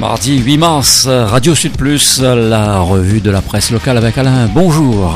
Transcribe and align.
Mardi 0.00 0.38
8 0.38 0.56
mars, 0.56 1.06
Radio 1.06 1.54
Sud 1.54 1.72
Plus, 1.72 2.22
la 2.22 2.78
revue 2.80 3.20
de 3.20 3.30
la 3.30 3.42
presse 3.42 3.70
locale 3.70 3.98
avec 3.98 4.16
Alain. 4.16 4.46
Bonjour. 4.46 5.14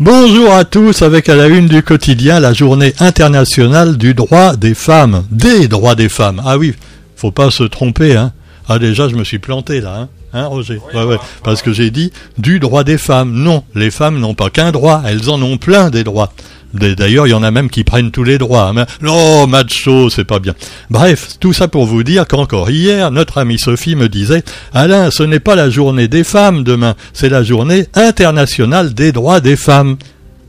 Bonjour 0.00 0.52
à 0.52 0.64
tous, 0.64 1.02
avec 1.02 1.28
à 1.28 1.36
la 1.36 1.46
une 1.46 1.68
du 1.68 1.84
quotidien 1.84 2.40
la 2.40 2.52
journée 2.52 2.94
internationale 2.98 3.96
du 3.96 4.12
droit 4.12 4.56
des 4.56 4.74
femmes. 4.74 5.22
Des 5.30 5.68
droits 5.68 5.94
des 5.94 6.08
femmes. 6.08 6.42
Ah 6.44 6.58
oui, 6.58 6.74
faut 7.14 7.30
pas 7.30 7.52
se 7.52 7.62
tromper, 7.62 8.16
hein. 8.16 8.32
Ah 8.68 8.80
déjà, 8.80 9.08
je 9.08 9.14
me 9.14 9.22
suis 9.22 9.38
planté 9.38 9.80
là, 9.80 9.98
hein. 10.00 10.08
Hein, 10.32 10.46
Roger? 10.46 10.80
Ouais, 10.92 11.04
ouais. 11.04 11.18
Parce 11.44 11.62
que 11.62 11.72
j'ai 11.72 11.92
dit 11.92 12.10
du 12.36 12.58
droit 12.58 12.82
des 12.82 12.98
femmes. 12.98 13.32
Non, 13.32 13.62
les 13.76 13.92
femmes 13.92 14.18
n'ont 14.18 14.34
pas 14.34 14.50
qu'un 14.50 14.72
droit, 14.72 15.00
elles 15.06 15.30
en 15.30 15.40
ont 15.42 15.58
plein 15.58 15.90
des 15.90 16.02
droits. 16.02 16.32
D'ailleurs, 16.74 17.26
il 17.26 17.30
y 17.30 17.34
en 17.34 17.42
a 17.42 17.50
même 17.50 17.70
qui 17.70 17.84
prennent 17.84 18.10
tous 18.10 18.24
les 18.24 18.36
droits. 18.36 18.74
Non, 19.00 19.46
macho, 19.46 20.10
c'est 20.10 20.24
pas 20.24 20.40
bien. 20.40 20.54
Bref, 20.90 21.36
tout 21.38 21.52
ça 21.52 21.68
pour 21.68 21.86
vous 21.86 22.02
dire 22.02 22.26
qu'encore 22.26 22.70
hier, 22.70 23.10
notre 23.10 23.38
amie 23.38 23.58
Sophie 23.58 23.94
me 23.94 24.08
disait 24.08 24.42
Alain, 24.72 25.10
ce 25.10 25.22
n'est 25.22 25.40
pas 25.40 25.54
la 25.54 25.70
journée 25.70 26.08
des 26.08 26.24
femmes 26.24 26.64
demain, 26.64 26.94
c'est 27.12 27.28
la 27.28 27.44
journée 27.44 27.86
internationale 27.94 28.92
des 28.92 29.12
droits 29.12 29.40
des 29.40 29.56
femmes. 29.56 29.96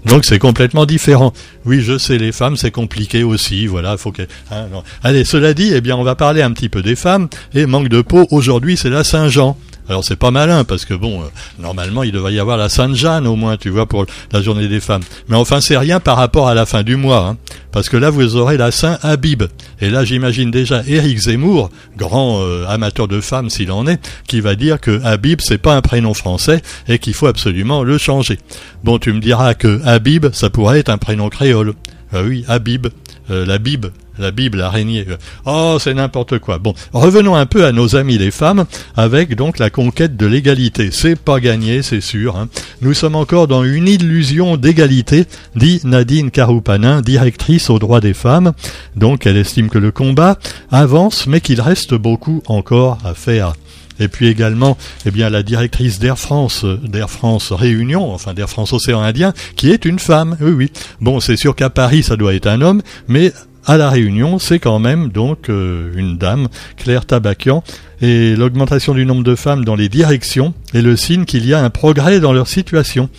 Donc 0.06 0.24
c'est 0.26 0.40
complètement 0.40 0.86
différent. 0.86 1.34
Oui, 1.66 1.82
je 1.82 1.98
sais, 1.98 2.18
les 2.18 2.32
femmes, 2.32 2.58
c'est 2.58 2.72
compliqué 2.72 3.23
aussi. 3.23 3.66
Voilà, 3.66 3.98
faut 3.98 4.12
que. 4.12 4.22
Hein, 4.52 4.68
Allez, 5.04 5.26
cela 5.26 5.54
dit, 5.54 5.72
eh 5.73 5.82
bien, 5.82 5.96
on 5.96 6.04
va 6.04 6.16
parler 6.16 6.42
un 6.42 6.52
petit 6.52 6.70
peu 6.70 6.84
des 6.84 6.96
femmes. 6.96 7.28
Et 7.54 7.66
manque 7.66 7.90
de 7.90 8.02
peau, 8.02 8.28
aujourd'hui, 8.30 8.78
c'est 8.78 8.92
la 8.92 9.04
Saint-Jean. 9.04 9.58
Alors 9.88 10.03
c'est 10.03 10.16
pas 10.16 10.31
malin 10.31 10.63
parce 10.63 10.85
que 10.85 10.94
bon, 10.94 11.21
euh, 11.21 11.25
normalement 11.59 12.03
il 12.03 12.12
devrait 12.12 12.34
y 12.34 12.39
avoir 12.39 12.57
la 12.57 12.70
Sainte 12.70 12.95
Jeanne 12.95 13.27
au 13.27 13.35
moins, 13.35 13.55
tu 13.57 13.70
vois, 13.70 13.85
pour 13.85 14.05
la 14.31 14.41
journée 14.41 14.67
des 14.67 14.80
femmes. 14.80 15.03
Mais 15.27 15.35
enfin 15.35 15.61
c'est 15.61 15.77
rien 15.77 15.99
par 15.99 16.17
rapport 16.17 16.48
à 16.48 16.55
la 16.55 16.66
fin 16.66 16.81
du 16.84 16.95
mois, 16.95 17.27
hein, 17.27 17.38
parce 17.72 17.89
que 17.89 17.97
là 17.97 18.09
vous 18.09 18.36
aurez 18.36 18.58
la 18.58 18.72
Saint 18.72 18.97
Habib. 19.03 19.44
Et 19.81 19.89
là 19.89 20.03
j'imagine 20.03 20.50
déjà 20.50 20.81
Éric 20.88 21.19
Zemmour, 21.19 21.69
grand 21.97 22.42
euh, 22.42 22.66
amateur 22.67 23.08
de 23.08 23.22
femmes 23.22 23.50
s'il 23.50 23.72
en 23.72 23.86
est, 23.86 24.00
qui 24.27 24.42
va 24.42 24.55
dire 24.55 24.81
que 24.81 25.02
Habib 25.03 25.39
c'est 25.42 25.59
pas 25.59 25.75
un 25.75 25.81
prénom 25.81 26.14
français 26.14 26.61
et 26.88 26.97
qu'il 26.97 27.14
faut 27.14 27.27
absolument 27.27 27.83
le 27.83 27.97
changer. 27.97 28.39
Bon, 28.83 28.97
tu 28.97 29.14
me 29.14 29.20
diras 29.20 29.53
que 29.53 29.81
Habib 29.86 30.27
ça 30.33 30.49
pourrait 30.49 30.80
être 30.80 30.89
un 30.89 30.97
prénom 30.97 31.30
créole. 31.30 31.73
Ah 32.11 32.22
oui, 32.23 32.44
Habib, 32.47 32.88
euh, 33.30 33.45
la 33.45 33.58
Bible, 33.58 33.92
la 34.17 34.31
Bible 34.31 34.61
araignée. 34.61 35.05
Oh, 35.45 35.77
c'est 35.80 35.94
n'importe 35.94 36.39
quoi. 36.39 36.58
Bon, 36.58 36.73
revenons 36.94 37.35
un 37.35 37.45
peu 37.45 37.66
à 37.66 37.71
nos 37.71 37.95
amis 37.95 38.17
les 38.17 38.31
femmes, 38.31 38.66
avec 38.95 39.35
donc 39.35 39.59
la 39.59 39.69
conquête 39.69 40.17
de 40.17 40.25
l'égalité. 40.25 40.89
C'est 40.91 41.19
pas 41.19 41.39
gagné, 41.39 41.81
c'est 41.81 42.02
sûr. 42.02 42.38
Hein. 42.38 42.47
Nous 42.81 42.93
sommes 42.93 43.16
encore 43.16 43.47
dans 43.47 43.63
une 43.63 43.88
illusion 43.88 44.58
d'égalité, 44.58 45.25
dit 45.55 45.81
Nadine 45.83 46.31
Caroupanin, 46.31 47.02
directrice 47.02 47.69
aux 47.69 47.80
droits 47.80 48.02
des 48.02 48.13
femmes. 48.13 48.53
Donc, 48.95 49.25
elle 49.25 49.38
estime 49.38 49.69
que 49.69 49.77
le 49.77 49.91
combat 49.91 50.38
avance, 50.71 51.27
mais 51.27 51.41
qu'il 51.41 51.61
reste 51.61 51.93
beaucoup 51.93 52.43
encore 52.47 52.97
à 53.03 53.13
faire. 53.13 53.53
Et 53.99 54.08
puis 54.08 54.27
également, 54.27 54.77
eh 55.05 55.11
bien, 55.11 55.30
la 55.30 55.43
directrice 55.43 55.99
d'Air 55.99 56.19
France, 56.19 56.66
d'Air 56.66 57.09
France 57.09 57.52
Réunion, 57.52 58.11
enfin 58.11 58.33
d'Air 58.33 58.49
France 58.49 58.73
Océan 58.73 59.02
Indien, 59.02 59.33
qui 59.55 59.71
est 59.71 59.86
une 59.86 59.99
femme. 59.99 60.36
Oui, 60.41 60.52
oui. 60.52 60.71
Bon, 60.99 61.19
c'est 61.19 61.38
sûr 61.38 61.55
qu'à 61.55 61.69
Paris, 61.69 62.03
ça 62.03 62.17
doit 62.17 62.33
être 62.33 62.47
un 62.47 62.61
homme, 62.61 62.81
mais 63.08 63.31
à 63.66 63.77
la 63.77 63.89
Réunion, 63.89 64.39
c'est 64.39 64.59
quand 64.59 64.80
même 64.80 65.09
donc 65.09 65.49
euh, 65.49 65.91
une 65.95 66.17
dame, 66.17 66.47
Claire 66.77 67.05
Tabakian, 67.05 67.63
et 68.02 68.35
l'augmentation 68.35 68.94
du 68.94 69.05
nombre 69.05 69.23
de 69.23 69.35
femmes 69.35 69.66
dans 69.66 69.75
les 69.75 69.89
directions 69.89 70.53
est 70.73 70.81
le 70.81 70.95
signe 70.95 71.25
qu'il 71.25 71.45
y 71.45 71.53
a 71.53 71.63
un 71.63 71.69
progrès 71.69 72.19
dans 72.19 72.33
leur 72.33 72.47
situation. 72.47 73.09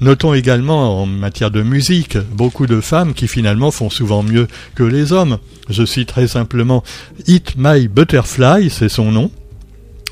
Notons 0.00 0.34
également 0.34 1.02
en 1.02 1.06
matière 1.06 1.50
de 1.50 1.62
musique 1.62 2.18
beaucoup 2.32 2.66
de 2.66 2.80
femmes 2.80 3.14
qui 3.14 3.28
finalement 3.28 3.70
font 3.70 3.90
souvent 3.90 4.22
mieux 4.22 4.48
que 4.74 4.82
les 4.82 5.12
hommes. 5.12 5.38
Je 5.70 5.84
cite 5.84 6.08
très 6.08 6.28
simplement 6.28 6.82
Hit 7.26 7.54
My 7.56 7.88
Butterfly, 7.88 8.70
c'est 8.70 8.88
son 8.88 9.12
nom, 9.12 9.30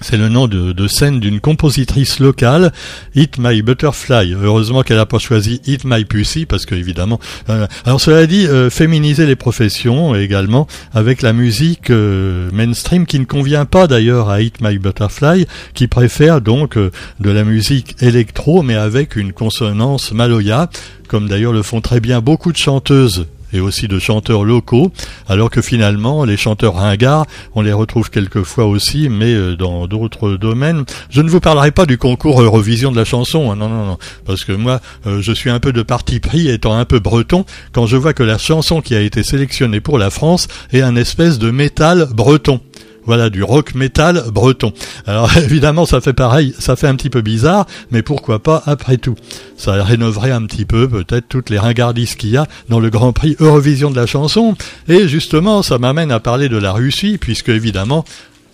c'est 0.02 0.16
le 0.16 0.28
nom 0.28 0.48
de, 0.48 0.86
scène 0.88 1.20
d'une 1.20 1.40
compositrice 1.40 2.18
locale, 2.18 2.72
Hit 3.14 3.38
My 3.38 3.62
Butterfly. 3.62 4.34
Heureusement 4.34 4.82
qu'elle 4.82 4.96
n'a 4.96 5.06
pas 5.06 5.18
choisi 5.18 5.60
Hit 5.66 5.84
My 5.84 6.04
Pussy, 6.04 6.46
parce 6.46 6.66
que 6.66 6.74
évidemment. 6.74 7.20
Euh, 7.48 7.66
alors 7.84 8.00
cela 8.00 8.26
dit, 8.26 8.46
euh, 8.46 8.70
féminiser 8.70 9.26
les 9.26 9.36
professions 9.36 10.14
également 10.14 10.66
avec 10.92 11.22
la 11.22 11.32
musique 11.32 11.90
euh, 11.90 12.50
mainstream 12.52 13.06
qui 13.06 13.18
ne 13.18 13.24
convient 13.24 13.64
pas 13.64 13.86
d'ailleurs 13.86 14.28
à 14.28 14.40
Hit 14.40 14.60
My 14.60 14.78
Butterfly, 14.78 15.46
qui 15.74 15.88
préfère 15.88 16.40
donc 16.40 16.76
de 16.76 17.30
la 17.30 17.44
musique 17.44 17.96
électro, 18.00 18.62
mais 18.62 18.74
avec 18.74 19.16
une 19.16 19.32
consonance 19.32 20.12
maloya, 20.12 20.68
comme 21.08 21.28
d'ailleurs 21.28 21.52
le 21.52 21.62
font 21.62 21.80
très 21.80 22.00
bien 22.00 22.20
beaucoup 22.20 22.52
de 22.52 22.56
chanteuses 22.56 23.26
et 23.52 23.60
aussi 23.60 23.88
de 23.88 23.98
chanteurs 23.98 24.44
locaux, 24.44 24.92
alors 25.28 25.50
que 25.50 25.62
finalement 25.62 26.24
les 26.24 26.36
chanteurs 26.36 26.74
ringards, 26.74 27.26
on 27.54 27.62
les 27.62 27.72
retrouve 27.72 28.10
quelquefois 28.10 28.66
aussi, 28.66 29.08
mais 29.08 29.34
euh, 29.34 29.56
dans 29.56 29.86
d'autres 29.86 30.32
domaines. 30.36 30.84
Je 31.10 31.20
ne 31.20 31.28
vous 31.28 31.40
parlerai 31.40 31.70
pas 31.70 31.86
du 31.86 31.98
concours 31.98 32.42
Eurovision 32.42 32.92
de 32.92 32.96
la 32.96 33.04
chanson, 33.04 33.50
hein, 33.50 33.56
non, 33.56 33.68
non, 33.68 33.86
non, 33.86 33.98
parce 34.24 34.44
que 34.44 34.52
moi, 34.52 34.80
euh, 35.06 35.20
je 35.20 35.32
suis 35.32 35.50
un 35.50 35.60
peu 35.60 35.72
de 35.72 35.82
parti 35.82 36.20
pris, 36.20 36.48
étant 36.48 36.74
un 36.74 36.84
peu 36.84 36.98
breton, 36.98 37.44
quand 37.72 37.86
je 37.86 37.96
vois 37.96 38.14
que 38.14 38.22
la 38.22 38.38
chanson 38.38 38.80
qui 38.80 38.94
a 38.94 39.00
été 39.00 39.22
sélectionnée 39.22 39.80
pour 39.80 39.98
la 39.98 40.10
France 40.10 40.48
est 40.72 40.82
un 40.82 40.96
espèce 40.96 41.38
de 41.38 41.50
métal 41.50 42.08
breton. 42.14 42.60
Voilà, 43.04 43.30
du 43.30 43.42
rock 43.42 43.74
metal 43.74 44.24
breton. 44.32 44.72
Alors 45.06 45.36
évidemment, 45.36 45.86
ça 45.86 46.00
fait 46.00 46.12
pareil, 46.12 46.54
ça 46.58 46.76
fait 46.76 46.86
un 46.86 46.94
petit 46.94 47.10
peu 47.10 47.20
bizarre, 47.20 47.66
mais 47.90 48.02
pourquoi 48.02 48.38
pas 48.38 48.62
après 48.66 48.96
tout? 48.96 49.16
Ça 49.56 49.82
rénoverait 49.82 50.30
un 50.30 50.46
petit 50.46 50.64
peu 50.64 50.88
peut-être 50.88 51.26
toutes 51.28 51.50
les 51.50 51.58
ringardises 51.58 52.14
qu'il 52.14 52.30
y 52.30 52.36
a 52.36 52.46
dans 52.68 52.80
le 52.80 52.90
Grand 52.90 53.12
Prix 53.12 53.36
Eurovision 53.40 53.90
de 53.90 53.96
la 53.96 54.06
chanson. 54.06 54.54
Et 54.88 55.08
justement, 55.08 55.62
ça 55.62 55.78
m'amène 55.78 56.12
à 56.12 56.20
parler 56.20 56.48
de 56.48 56.56
la 56.56 56.72
Russie, 56.72 57.18
puisque 57.20 57.48
évidemment, 57.48 58.04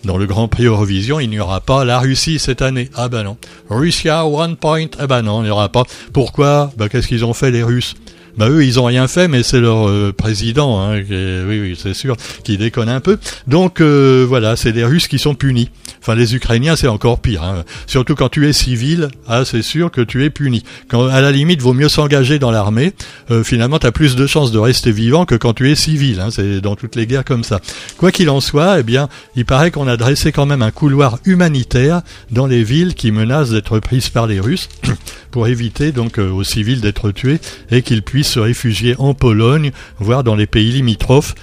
dans 0.05 0.17
le 0.17 0.25
Grand 0.25 0.47
Prix 0.47 0.65
Eurovision, 0.65 1.19
il 1.19 1.29
n'y 1.29 1.39
aura 1.39 1.59
pas 1.59 1.83
la 1.83 1.99
Russie 1.99 2.39
cette 2.39 2.61
année. 2.61 2.89
Ah 2.95 3.09
ben 3.09 3.23
non. 3.23 3.37
Russia 3.69 4.25
One 4.25 4.55
Point. 4.55 4.87
Ah 4.97 5.07
ben 5.07 5.21
non, 5.21 5.41
il 5.41 5.45
n'y 5.45 5.49
aura 5.49 5.69
pas. 5.69 5.83
Pourquoi? 6.13 6.71
Ben 6.77 6.87
qu'est-ce 6.87 7.07
qu'ils 7.07 7.25
ont 7.25 7.33
fait 7.33 7.51
les 7.51 7.63
Russes? 7.63 7.95
Bah 8.39 8.47
eux, 8.49 8.63
ils 8.63 8.79
ont 8.79 8.85
rien 8.85 9.09
fait, 9.09 9.27
mais 9.27 9.43
c'est 9.43 9.59
leur 9.59 9.89
euh, 9.89 10.13
président, 10.17 10.79
hein, 10.79 11.03
qui 11.03 11.11
oui, 11.11 11.59
oui, 11.59 11.77
c'est 11.77 11.93
sûr, 11.93 12.15
qui 12.45 12.57
déconne 12.57 12.87
un 12.87 13.01
peu. 13.01 13.17
Donc 13.47 13.81
euh, 13.81 14.25
voilà, 14.25 14.55
c'est 14.55 14.71
les 14.71 14.85
Russes 14.85 15.09
qui 15.09 15.19
sont 15.19 15.35
punis. 15.35 15.69
Enfin, 15.99 16.15
les 16.15 16.35
Ukrainiens, 16.35 16.77
c'est 16.77 16.87
encore 16.87 17.19
pire. 17.19 17.43
Hein. 17.43 17.65
Surtout 17.85 18.15
quand 18.15 18.29
tu 18.29 18.47
es 18.47 18.53
civil, 18.53 19.09
ah, 19.27 19.43
c'est 19.43 19.61
sûr 19.61 19.91
que 19.91 19.99
tu 19.99 20.23
es 20.23 20.29
puni. 20.29 20.63
Quand, 20.87 21.07
à 21.07 21.19
la 21.19 21.33
limite, 21.33 21.61
vaut 21.61 21.73
mieux 21.73 21.89
s'engager 21.89 22.39
dans 22.39 22.49
l'armée. 22.49 22.93
Euh, 23.29 23.43
finalement, 23.43 23.77
tu 23.77 23.87
as 23.87 23.91
plus 23.91 24.15
de 24.15 24.25
chances 24.25 24.53
de 24.53 24.59
rester 24.59 24.93
vivant 24.93 25.25
que 25.25 25.35
quand 25.35 25.53
tu 25.53 25.69
es 25.69 25.75
civil. 25.75 26.21
Hein. 26.21 26.29
C'est 26.31 26.61
dans 26.61 26.77
toutes 26.77 26.95
les 26.95 27.07
guerres 27.07 27.25
comme 27.25 27.43
ça. 27.43 27.59
Quoi 27.97 28.13
qu'il 28.13 28.29
en 28.29 28.39
soit, 28.39 28.79
eh 28.79 28.83
bien, 28.83 29.09
il 29.35 29.43
paraît 29.43 29.71
qu'on 29.71 29.89
a 29.89 29.97
dressé 29.97 30.31
quand 30.31 30.45
même 30.45 30.61
un 30.61 30.71
couloir 30.71 31.19
humanitaire 31.25 32.03
dans 32.31 32.47
les 32.47 32.63
villes 32.63 32.95
qui 32.95 33.11
menacent 33.11 33.49
d'être 33.49 33.79
prises 33.79 34.07
par 34.07 34.27
les 34.27 34.39
Russes 34.39 34.69
pour 35.31 35.47
éviter 35.47 35.91
donc 35.91 36.19
aux 36.19 36.45
civils 36.45 36.79
d'être 36.79 37.11
tués 37.11 37.39
et 37.69 37.81
qu'ils 37.81 38.03
puissent 38.03 38.28
se 38.29 38.39
réfugier 38.39 38.95
en 38.97 39.13
Pologne, 39.13 39.71
voire 39.99 40.23
dans 40.23 40.35
les 40.35 40.47
pays 40.47 40.71
limitrophes. 40.71 41.35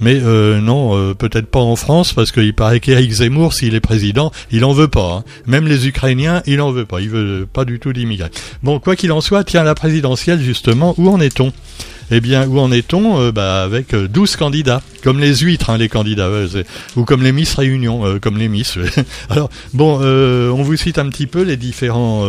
Mais 0.00 0.20
euh, 0.22 0.60
non, 0.60 0.96
euh, 0.96 1.14
peut-être 1.14 1.46
pas 1.46 1.60
en 1.60 1.76
France, 1.76 2.12
parce 2.12 2.32
qu'il 2.32 2.54
paraît 2.54 2.80
qu'Éric 2.80 3.10
Zemmour, 3.10 3.54
s'il 3.54 3.74
est 3.74 3.80
président, 3.80 4.32
il 4.50 4.64
en 4.64 4.72
veut 4.72 4.88
pas. 4.88 5.12
Hein. 5.18 5.24
Même 5.46 5.66
les 5.66 5.86
Ukrainiens, 5.86 6.42
il 6.46 6.60
en 6.60 6.72
veut 6.72 6.84
pas. 6.84 7.00
Il 7.00 7.10
veut 7.10 7.46
pas 7.50 7.64
du 7.64 7.78
tout 7.78 7.92
d'immigrés. 7.92 8.30
Bon, 8.62 8.80
quoi 8.80 8.96
qu'il 8.96 9.12
en 9.12 9.20
soit, 9.20 9.44
tiens, 9.44 9.62
la 9.62 9.74
présidentielle, 9.74 10.40
justement, 10.40 10.94
où 10.98 11.08
en 11.08 11.20
est-on? 11.20 11.52
Eh 12.10 12.20
bien, 12.20 12.46
où 12.46 12.58
en 12.58 12.70
est-on 12.72 13.20
euh, 13.20 13.32
bah, 13.32 13.62
Avec 13.62 13.94
12 13.94 14.36
candidats, 14.36 14.82
comme 15.02 15.20
les 15.20 15.36
huîtres, 15.36 15.70
hein, 15.70 15.78
les 15.78 15.88
candidats, 15.88 16.30
ou 16.96 17.04
comme 17.04 17.22
les 17.22 17.32
Miss 17.32 17.54
Réunion, 17.54 18.18
comme 18.20 18.38
les 18.38 18.48
Miss. 18.48 18.78
Alors, 19.30 19.50
bon, 19.72 20.00
on 20.00 20.62
vous 20.62 20.76
cite 20.76 20.98
un 20.98 21.08
petit 21.08 21.26
peu 21.26 21.42
les 21.42 21.56
différents, 21.56 22.26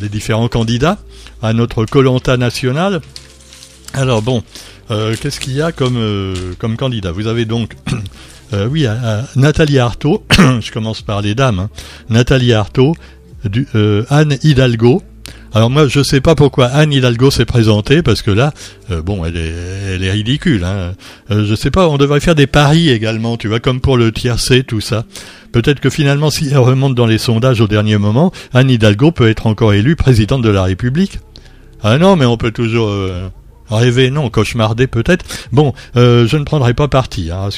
les 0.00 0.08
différents 0.08 0.48
candidats 0.48 0.98
à 1.42 1.52
notre 1.52 1.84
Colanta 1.84 2.36
national. 2.36 3.00
Alors 3.94 4.22
bon, 4.22 4.42
euh, 4.90 5.14
qu'est-ce 5.20 5.40
qu'il 5.40 5.54
y 5.54 5.62
a 5.62 5.72
comme, 5.72 5.96
euh, 5.96 6.34
comme 6.58 6.76
candidat? 6.76 7.12
Vous 7.12 7.26
avez 7.26 7.44
donc, 7.44 7.74
euh, 8.52 8.66
oui, 8.66 8.86
Nathalie 9.36 9.78
Artaud, 9.78 10.24
je 10.60 10.70
commence 10.70 11.02
par 11.02 11.22
les 11.22 11.34
dames, 11.34 11.58
hein. 11.58 11.70
Nathalie 12.08 12.52
Artaud, 12.52 12.94
Anne 14.10 14.38
Hidalgo. 14.42 15.02
Alors 15.58 15.70
moi, 15.70 15.88
je 15.88 16.04
sais 16.04 16.20
pas 16.20 16.36
pourquoi 16.36 16.66
Anne 16.66 16.92
Hidalgo 16.92 17.32
s'est 17.32 17.44
présentée, 17.44 18.00
parce 18.00 18.22
que 18.22 18.30
là, 18.30 18.52
bon, 19.04 19.24
elle 19.24 19.36
est, 19.36 19.52
elle 19.92 20.04
est 20.04 20.12
ridicule. 20.12 20.62
Hein. 20.62 20.92
je 21.30 21.52
sais 21.56 21.72
pas, 21.72 21.88
on 21.88 21.98
devrait 21.98 22.20
faire 22.20 22.36
des 22.36 22.46
paris 22.46 22.90
également, 22.90 23.36
tu 23.36 23.48
vois, 23.48 23.58
comme 23.58 23.80
pour 23.80 23.96
le 23.96 24.12
tiercé, 24.12 24.62
tout 24.62 24.80
ça. 24.80 25.04
Peut-être 25.50 25.80
que 25.80 25.90
finalement, 25.90 26.30
si 26.30 26.46
elle 26.48 26.58
remonte 26.58 26.94
dans 26.94 27.06
les 27.06 27.18
sondages 27.18 27.60
au 27.60 27.66
dernier 27.66 27.98
moment, 27.98 28.30
Anne 28.54 28.70
Hidalgo 28.70 29.10
peut 29.10 29.28
être 29.28 29.48
encore 29.48 29.72
élue 29.72 29.96
présidente 29.96 30.42
de 30.42 30.48
la 30.48 30.62
République. 30.62 31.18
Ah 31.82 31.98
non, 31.98 32.14
mais 32.14 32.24
on 32.24 32.36
peut 32.36 32.52
toujours 32.52 32.92
Rêver, 33.70 34.10
non, 34.10 34.30
cauchemarder 34.30 34.86
peut-être. 34.86 35.24
Bon, 35.52 35.72
euh, 35.96 36.26
je 36.26 36.36
ne 36.36 36.44
prendrai 36.44 36.74
pas 36.74 36.88
parti, 36.88 37.30
hein. 37.30 37.48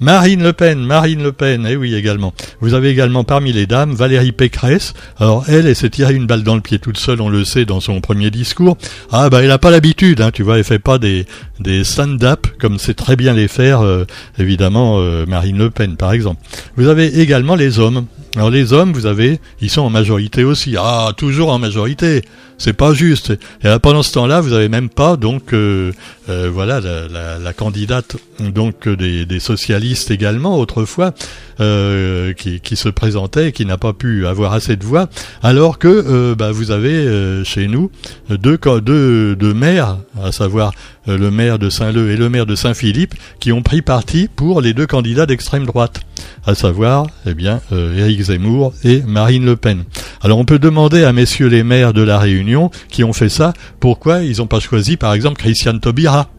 Marine 0.00 0.42
Le 0.42 0.52
Pen, 0.52 0.80
Marine 0.80 1.22
Le 1.22 1.32
Pen, 1.32 1.66
eh 1.68 1.76
oui 1.76 1.94
également. 1.94 2.32
Vous 2.60 2.74
avez 2.74 2.90
également 2.90 3.24
parmi 3.24 3.52
les 3.52 3.66
dames 3.66 3.94
Valérie 3.94 4.32
Pécresse. 4.32 4.94
Alors 5.18 5.44
elle, 5.48 5.66
elle 5.66 5.76
s'est 5.76 5.90
tirée 5.90 6.14
une 6.14 6.26
balle 6.26 6.42
dans 6.42 6.54
le 6.54 6.60
pied 6.60 6.78
toute 6.78 6.98
seule, 6.98 7.20
on 7.20 7.28
le 7.28 7.44
sait, 7.44 7.64
dans 7.64 7.80
son 7.80 8.00
premier 8.00 8.30
discours. 8.30 8.76
Ah 9.10 9.28
bah 9.30 9.42
elle 9.42 9.48
n'a 9.48 9.58
pas 9.58 9.70
l'habitude, 9.70 10.20
hein, 10.20 10.30
tu 10.32 10.42
vois, 10.42 10.58
elle 10.58 10.64
fait 10.64 10.78
pas 10.78 10.98
des, 10.98 11.26
des 11.60 11.84
stand-up 11.84 12.46
comme 12.58 12.78
c'est 12.78 12.94
très 12.94 13.16
bien 13.16 13.32
les 13.34 13.48
faire, 13.48 13.80
euh, 13.80 14.04
évidemment, 14.38 14.98
euh, 14.98 15.26
Marine 15.26 15.58
Le 15.58 15.70
Pen 15.70 15.96
par 15.96 16.12
exemple. 16.12 16.40
Vous 16.76 16.88
avez 16.88 17.20
également 17.20 17.54
les 17.54 17.78
hommes. 17.78 18.06
Alors 18.36 18.50
les 18.50 18.74
hommes, 18.74 18.92
vous 18.92 19.06
avez, 19.06 19.40
ils 19.62 19.70
sont 19.70 19.80
en 19.80 19.88
majorité 19.88 20.44
aussi. 20.44 20.76
Ah, 20.78 21.12
toujours 21.16 21.50
en 21.50 21.58
majorité. 21.58 22.20
C'est 22.58 22.74
pas 22.74 22.92
juste. 22.92 23.32
Et 23.64 23.78
pendant 23.82 24.02
ce 24.02 24.12
temps-là, 24.12 24.42
vous 24.42 24.52
avez 24.52 24.68
même 24.68 24.90
pas 24.90 25.16
donc 25.16 25.54
euh, 25.54 25.92
euh, 26.28 26.50
voilà 26.52 26.80
la, 26.80 27.52
candidate 27.54 28.16
donc 28.38 28.88
des, 28.88 29.40
socialistes 29.40 30.10
également 30.10 30.58
autrefois 30.58 31.12
euh, 31.60 32.32
qui, 32.34 32.60
qui, 32.60 32.76
se 32.76 32.88
présentait 32.88 33.48
et 33.48 33.52
qui 33.52 33.64
n'a 33.66 33.78
pas 33.78 33.92
pu 33.92 34.26
avoir 34.26 34.52
assez 34.52 34.76
de 34.76 34.84
voix, 34.84 35.08
alors 35.42 35.78
que 35.78 36.34
bah, 36.34 36.52
vous 36.52 36.70
avez 36.70 37.42
chez 37.44 37.68
nous 37.68 37.90
deux, 38.30 38.58
deux, 38.82 39.36
deux 39.36 39.54
maires, 39.54 39.98
à 40.22 40.32
savoir 40.32 40.72
le 41.06 41.30
maire 41.30 41.58
de 41.58 41.70
Saint-Leu 41.70 42.10
et 42.10 42.16
le 42.16 42.28
maire 42.28 42.46
de 42.46 42.54
Saint-Philippe, 42.54 43.14
qui 43.40 43.52
ont 43.52 43.62
pris 43.62 43.82
parti 43.82 44.28
pour 44.34 44.60
les 44.60 44.74
deux 44.74 44.86
candidats 44.86 45.26
d'extrême 45.26 45.66
droite, 45.66 46.00
à 46.46 46.54
savoir 46.54 47.06
eh 47.26 47.34
bien 47.34 47.60
Éric 47.70 48.22
Zemmour 48.22 48.72
et 48.84 49.02
Marine 49.02 49.44
Le 49.44 49.56
Pen. 49.56 49.84
Alors 50.22 50.38
on 50.38 50.44
peut 50.44 50.58
demander 50.58 51.04
à 51.04 51.12
messieurs 51.12 51.48
les 51.48 51.62
maires 51.62 51.92
de 51.92 52.02
la 52.02 52.18
Réunion 52.18 52.70
qui 52.88 53.04
ont 53.04 53.12
fait 53.12 53.28
ça, 53.28 53.52
pourquoi 53.80 54.22
ils 54.22 54.38
n'ont 54.38 54.46
pas 54.46 54.60
choisi 54.60 54.96
par 54.96 55.12
exemple 55.12 55.38
Christiane 55.38 55.80
Taubira? 55.80 56.30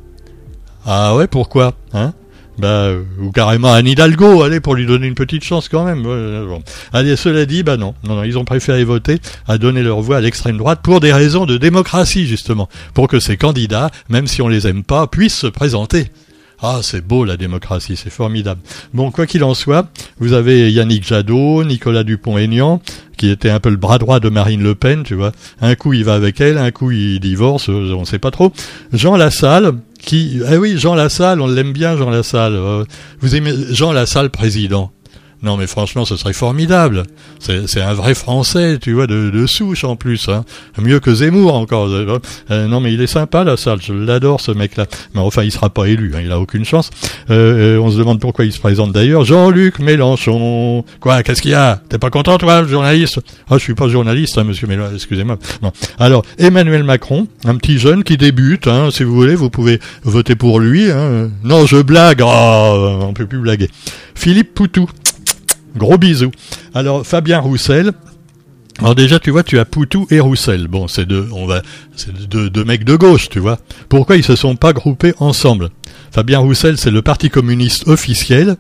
Ah 0.86 1.16
ouais, 1.16 1.28
pourquoi 1.28 1.74
hein? 1.94 2.14
Bah, 2.57 2.92
ou 3.21 3.31
carrément 3.31 3.74
Anne 3.74 3.88
Hidalgo, 3.88 4.44
allez, 4.44 4.59
pour 4.59 4.75
lui 4.75 4.86
donner 4.86 5.07
une 5.07 5.15
petite 5.15 5.44
chance 5.44 5.69
quand 5.69 5.83
même. 5.83 6.06
Allez, 6.94 7.15
cela 7.15 7.45
dit, 7.45 7.63
bah 7.63 7.77
non, 7.77 7.94
non, 8.04 8.15
non, 8.15 8.24
ils 8.24 8.38
ont 8.38 8.45
préféré 8.45 8.83
voter 8.83 9.19
à 9.48 9.57
donner 9.57 9.83
leur 9.83 10.01
voix 10.01 10.18
à 10.18 10.21
l'extrême 10.21 10.57
droite 10.57 10.80
pour 10.81 11.00
des 11.00 11.13
raisons 11.13 11.45
de 11.45 11.57
démocratie, 11.57 12.27
justement, 12.27 12.69
pour 12.94 13.07
que 13.07 13.19
ces 13.19 13.38
candidats, 13.38 13.92
même 14.09 14.27
si 14.27 14.42
on 14.42 14.48
les 14.48 14.68
aime 14.68 14.83
pas, 14.83 15.07
puissent 15.07 15.38
se 15.38 15.48
présenter. 15.48 16.12
Ah, 16.59 16.80
c'est 16.81 17.06
beau 17.06 17.24
la 17.24 17.38
démocratie, 17.38 17.95
c'est 17.95 18.09
formidable. 18.09 18.62
Bon, 18.94 19.12
quoi 19.12 19.27
qu'il 19.27 19.44
en 19.44 19.54
soit, 19.54 19.89
vous 20.19 20.33
avez 20.33 20.71
Yannick 20.71 21.06
Jadot, 21.06 21.63
Nicolas 21.63 22.04
Dupont-Aignan, 22.04 22.81
qui 23.15 23.30
était 23.30 23.51
un 23.51 23.59
peu 23.59 23.69
le 23.69 23.77
bras 23.77 24.00
droit 24.00 24.19
de 24.19 24.30
Marine 24.30 24.63
Le 24.63 24.74
Pen, 24.74 25.04
tu 25.04 25.13
vois. 25.13 25.31
Un 25.62 25.75
coup 25.75 25.94
il 25.94 26.04
va 26.04 26.15
avec 26.15 26.42
elle, 26.42 26.57
un 26.57 26.71
coup 26.71 26.89
il 26.89 27.19
divorce, 27.19 27.69
euh, 27.69 27.94
on 27.94 28.01
ne 28.01 28.06
sait 28.06 28.18
pas 28.18 28.31
trop. 28.31 28.51
Jean 28.92 29.18
Lassalle, 29.18 29.74
qui, 30.01 30.39
eh 30.51 30.57
oui, 30.57 30.77
Jean 30.77 30.95
Lassalle, 30.95 31.42
on 31.42 31.48
l'aime 31.48 31.74
bien, 31.74 31.95
Jean 31.95 32.09
Lassalle. 32.09 32.56
Euh, 32.56 32.86
vous 33.19 33.36
aimez 33.36 33.54
Jean 33.69 33.92
Lassalle 33.92 34.31
président 34.31 34.92
non, 35.44 35.56
mais 35.56 35.68
franchement, 35.68 36.04
ce 36.04 36.18
serait 36.18 36.34
formidable. 36.34 37.04
C'est 37.39 37.81
un 37.81 37.94
vrai 37.94 38.16
Français, 38.16 38.80
tu 38.81 38.94
vois, 38.94 39.06
de, 39.06 39.30
de 39.30 39.45
souche 39.45 39.84
en 39.84 39.95
plus. 39.95 40.30
Hein. 40.30 40.44
Mieux 40.80 41.00
que 41.00 41.13
Zemmour 41.13 41.54
encore. 41.54 41.88
Euh, 41.88 42.68
non, 42.68 42.80
mais 42.80 42.92
il 42.92 43.01
est 43.01 43.07
sympa, 43.07 43.44
la 43.44 43.56
salle. 43.56 43.80
Je 43.81 43.94
l'adore, 43.94 44.42
ce 44.42 44.51
mec-là. 44.51 44.88
Mais 45.13 45.22
enfin, 45.22 45.44
il 45.44 45.51
sera 45.51 45.69
pas 45.69 45.86
élu. 45.86 46.13
Hein, 46.16 46.22
il 46.24 46.31
a 46.31 46.39
aucune 46.39 46.66
chance. 46.66 46.89
Euh, 47.30 47.78
euh, 47.78 47.80
on 47.80 47.92
se 47.92 47.98
demande 47.98 48.19
pourquoi 48.19 48.45
il 48.45 48.51
se 48.51 48.60
présente 48.60 48.94
d'ailleurs. 48.94 49.25
Jean-Luc 49.25 49.78
Mélenchon. 49.80 50.84
Quoi? 51.00 51.22
Qu'est-ce 51.22 51.44
qu'il 51.44 51.51
y 51.51 51.56
a? 51.56 51.81
T'es 51.88 52.00
pas 52.00 52.10
content, 52.10 52.40
toi, 52.40 52.66
journaliste? 52.66 53.19
Ah, 53.50 53.57
je 53.57 53.63
suis 53.63 53.75
pas 53.75 53.88
journaliste, 53.90 54.40
hein, 54.40 54.44
monsieur 54.44 54.66
Mélenchon. 54.66 54.95
Excusez-moi. 54.95 55.38
Non. 55.62 55.72
Alors, 56.00 56.24
Emmanuel 56.40 56.83
Macron, 56.83 57.28
un 57.45 57.56
petit 57.57 57.78
jeune 57.78 58.04
qui 58.04 58.18
débute. 58.18 58.68
Hein, 58.68 58.90
si 58.92 59.04
vous 59.04 59.13
voulez, 59.13 59.36
vous 59.36 59.51
pouvez 59.51 59.80
voter 60.04 60.36
pour 60.36 60.60
lui. 60.60 60.88
Non, 61.44 61.68
je 61.68 61.78
blague. 61.78 62.24
Oh, 62.25 63.00
on 63.01 63.13
peut 63.13 63.28
plus 63.28 63.40
blaguer. 63.40 63.69
Philippe 64.16 64.56
Poutou. 64.56 64.90
Gros 65.78 65.98
bisous. 65.98 66.32
Alors 66.74 67.06
Fabien 67.06 67.40
Roussel. 67.40 67.94
Alors 68.80 68.94
déjà, 68.94 69.20
tu 69.20 69.32
vois, 69.32 69.42
tu 69.42 69.58
as 69.58 69.66
Poutou 69.66 70.06
et 70.12 70.20
Roussel. 70.20 70.68
Bon, 70.68 70.88
c'est 70.88 71.06
deux, 71.06 71.28
on 71.32 71.48
va, 71.48 71.64
c'est 71.96 72.14
deux, 72.14 72.64
mecs 72.64 72.84
de 72.84 72.96
gauche, 72.96 73.28
tu 73.28 73.40
vois. 73.40 73.58
Pourquoi 73.90 74.18
ils 74.18 74.24
se 74.24 74.36
sont 74.36 74.56
pas 74.56 74.72
groupés 74.72 75.14
ensemble? 75.20 75.70
Fabien 76.12 76.40
Roussel, 76.40 76.78
c'est 76.78 76.92
le 76.92 77.02
parti 77.02 77.32
communiste 77.32 77.88
officiel, 77.88 78.56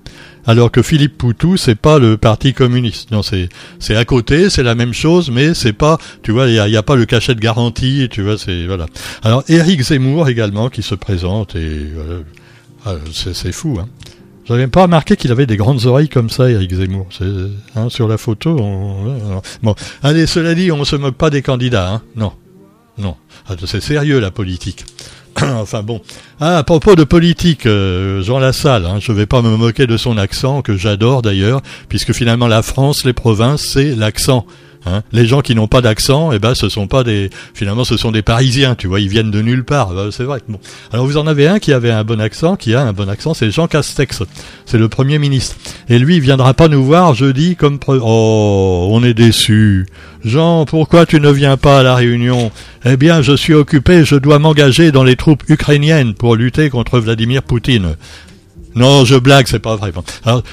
alors 0.47 0.71
que 0.71 0.81
Philippe 0.81 1.19
Poutou, 1.19 1.55
c'est 1.55 1.75
pas 1.75 1.99
le 1.99 2.17
parti 2.17 2.53
communiste. 2.53 3.11
Non, 3.11 3.21
c'est, 3.21 3.49
c'est 3.77 3.95
à 3.95 4.05
côté, 4.05 4.49
c'est 4.49 4.63
la 4.63 4.73
même 4.73 4.93
chose, 4.93 5.29
mais 5.29 5.53
c'est 5.53 5.73
pas, 5.73 5.99
tu 6.23 6.31
vois, 6.31 6.47
il 6.47 6.55
y 6.55 6.77
a, 6.77 6.83
pas 6.83 6.95
le 6.95 7.05
cachet 7.05 7.35
de 7.35 7.39
garantie, 7.39 8.07
tu 8.09 8.23
vois, 8.23 8.39
c'est 8.39 8.65
voilà. 8.65 8.87
Alors 9.21 9.43
Éric 9.49 9.81
Zemmour 9.83 10.29
également 10.29 10.69
qui 10.69 10.81
se 10.81 10.95
présente 10.95 11.55
et 11.55 11.91
ah, 12.87 12.95
c'est, 13.13 13.35
c'est 13.35 13.51
fou, 13.51 13.77
hein. 13.79 13.87
J'avais 14.47 14.67
pas 14.67 14.83
remarqué 14.83 15.17
qu'il 15.17 15.31
avait 15.31 15.45
des 15.45 15.57
grandes 15.57 15.85
oreilles 15.85 16.09
comme 16.09 16.29
ça, 16.29 16.49
Eric 16.49 16.73
Zemmour. 16.73 17.07
Hein, 17.75 17.89
sur 17.89 18.07
la 18.07 18.17
photo, 18.17 18.55
bon. 19.61 19.75
Allez, 20.03 20.25
cela 20.25 20.55
dit, 20.55 20.71
on 20.71 20.85
se 20.85 20.95
moque 20.95 21.15
pas 21.15 21.29
des 21.29 21.41
candidats, 21.41 21.91
hein. 21.91 22.01
Non, 22.15 22.31
non. 22.97 23.15
Ah, 23.49 23.55
c'est 23.65 23.81
sérieux 23.81 24.19
la 24.19 24.31
politique. 24.31 24.85
enfin 25.41 25.83
bon. 25.83 26.01
Ah, 26.39 26.57
à 26.57 26.63
propos 26.63 26.95
de 26.95 27.03
politique, 27.03 27.65
euh, 27.65 28.21
Jean 28.21 28.39
Lassalle, 28.39 28.85
hein, 28.85 28.97
je 28.99 29.11
vais 29.11 29.25
pas 29.25 29.41
me 29.41 29.55
moquer 29.55 29.85
de 29.87 29.97
son 29.97 30.17
accent, 30.17 30.61
que 30.61 30.77
j'adore 30.77 31.21
d'ailleurs, 31.21 31.61
puisque 31.89 32.13
finalement 32.13 32.47
la 32.47 32.61
France, 32.61 33.05
les 33.05 33.13
provinces, 33.13 33.61
c'est 33.61 33.95
l'accent. 33.95 34.45
Hein. 34.85 35.01
les 35.11 35.25
gens 35.25 35.41
qui 35.41 35.55
n'ont 35.55 35.67
pas 35.67 35.81
d'accent, 35.81 36.31
eh 36.31 36.39
ben, 36.39 36.55
ce 36.55 36.69
sont 36.69 36.87
pas 36.87 37.03
des, 37.03 37.29
finalement, 37.53 37.83
ce 37.83 37.97
sont 37.97 38.11
des 38.11 38.21
Parisiens, 38.21 38.75
tu 38.75 38.87
vois, 38.87 38.99
ils 38.99 39.09
viennent 39.09 39.31
de 39.31 39.41
nulle 39.41 39.63
part. 39.63 39.93
Ben, 39.93 40.11
c'est 40.11 40.23
vrai. 40.23 40.39
Alors 40.93 41.05
vous 41.05 41.17
en 41.17 41.27
avez 41.27 41.47
un 41.47 41.59
qui 41.59 41.73
avait 41.73 41.91
un 41.91 42.03
bon 42.03 42.21
accent, 42.21 42.55
qui 42.55 42.73
a 42.73 42.81
un 42.81 42.93
bon 42.93 43.09
accent, 43.09 43.33
c'est 43.33 43.51
Jean 43.51 43.67
Castex, 43.67 44.23
c'est 44.65 44.77
le 44.77 44.87
premier 44.87 45.19
ministre. 45.19 45.55
Et 45.89 45.99
lui, 45.99 46.15
il 46.15 46.21
viendra 46.21 46.53
pas 46.53 46.67
nous 46.67 46.83
voir 46.83 47.13
jeudi 47.13 47.55
comme. 47.55 47.79
Oh, 47.87 48.87
on 48.91 49.03
est 49.03 49.13
déçus. 49.13 49.85
Jean, 50.23 50.65
pourquoi 50.65 51.05
tu 51.05 51.19
ne 51.19 51.29
viens 51.29 51.57
pas 51.57 51.79
à 51.79 51.83
la 51.83 51.95
réunion? 51.95 52.51
Eh 52.85 52.97
bien, 52.97 53.21
je 53.21 53.35
suis 53.35 53.53
occupé, 53.53 54.03
je 54.05 54.15
dois 54.15 54.39
m'engager 54.39 54.91
dans 54.91 55.03
les 55.03 55.15
troupes 55.15 55.43
ukrainiennes 55.47 56.13
pour 56.13 56.35
lutter 56.35 56.69
contre 56.69 56.99
Vladimir 56.99 57.43
Poutine. 57.43 57.95
Non, 58.77 59.05
je 59.05 59.15
blague, 59.15 59.47
c'est 59.47 59.57
pas 59.57 59.75
vrai. 59.75 59.91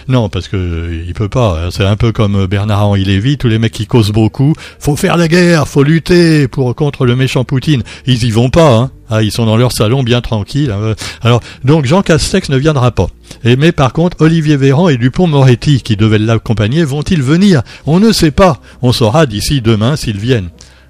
non, 0.08 0.30
parce 0.30 0.48
que 0.48 0.56
euh, 0.56 1.04
il 1.06 1.12
peut 1.12 1.28
pas. 1.28 1.58
Hein. 1.60 1.68
C'est 1.70 1.84
un 1.84 1.96
peu 1.96 2.10
comme 2.10 2.36
euh, 2.36 2.46
Bernard-Henri 2.46 3.04
Lévy, 3.04 3.36
tous 3.36 3.48
les 3.48 3.58
mecs 3.58 3.72
qui 3.72 3.86
causent 3.86 4.12
beaucoup. 4.12 4.54
Faut 4.78 4.96
faire 4.96 5.18
la 5.18 5.28
guerre, 5.28 5.68
faut 5.68 5.82
lutter 5.82 6.48
pour 6.48 6.74
contre 6.74 7.04
le 7.04 7.16
méchant 7.16 7.44
Poutine. 7.44 7.82
Ils 8.06 8.24
y 8.24 8.30
vont 8.30 8.48
pas. 8.48 8.76
Hein. 8.76 8.90
Ah, 9.10 9.22
ils 9.22 9.30
sont 9.30 9.44
dans 9.44 9.58
leur 9.58 9.72
salon 9.72 10.02
bien 10.02 10.22
tranquilles. 10.22 10.70
Hein. 10.70 10.94
Alors, 11.20 11.40
donc 11.64 11.84
Jean 11.84 12.00
Castex 12.00 12.48
ne 12.48 12.56
viendra 12.56 12.92
pas. 12.92 13.08
Et 13.44 13.56
mais 13.56 13.72
par 13.72 13.92
contre, 13.92 14.16
Olivier 14.20 14.56
Véran 14.56 14.88
et 14.88 14.96
Dupont-Moretti, 14.96 15.82
qui 15.82 15.96
devaient 15.96 16.18
l'accompagner, 16.18 16.82
vont-ils 16.82 17.22
venir? 17.22 17.60
On 17.84 18.00
ne 18.00 18.10
sait 18.10 18.30
pas. 18.30 18.58
On 18.80 18.92
saura 18.92 19.26
d'ici 19.26 19.60
demain 19.60 19.96
s'ils 19.96 20.18
viennent. 20.18 20.48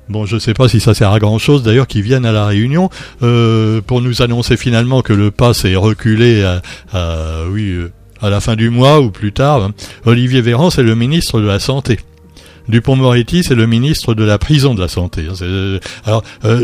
Bon, 0.08 0.26
je 0.26 0.34
ne 0.34 0.40
sais 0.40 0.54
pas 0.54 0.68
si 0.68 0.80
ça 0.80 0.92
sert 0.92 1.10
à 1.10 1.18
grand 1.18 1.38
chose 1.38 1.62
d'ailleurs 1.62 1.86
qu'ils 1.86 2.02
viennent 2.02 2.26
à 2.26 2.32
la 2.32 2.46
réunion 2.46 2.90
euh, 3.22 3.80
pour 3.80 4.02
nous 4.02 4.20
annoncer 4.20 4.56
finalement 4.56 5.00
que 5.00 5.14
le 5.14 5.30
pass 5.30 5.64
est 5.64 5.76
reculé 5.76 6.42
à, 6.42 7.44
oui 7.48 7.70
euh, 7.70 7.90
à 8.20 8.28
la 8.28 8.40
fin 8.40 8.54
du 8.54 8.70
mois 8.70 9.00
ou 9.00 9.10
plus 9.10 9.32
tard. 9.32 9.62
Hein. 9.62 9.72
Olivier 10.04 10.42
Véran, 10.42 10.70
c'est 10.70 10.82
le 10.82 10.94
ministre 10.94 11.40
de 11.40 11.46
la 11.46 11.58
santé. 11.58 12.00
Dupont-Moretti, 12.68 13.44
c'est 13.44 13.54
le 13.54 13.66
ministre 13.66 14.14
de 14.14 14.24
la 14.24 14.38
prison 14.38 14.74
de 14.74 14.80
la 14.80 14.88
santé. 14.88 15.26
Hein. 15.30 15.34
Euh, 15.42 15.78
alors, 16.06 16.22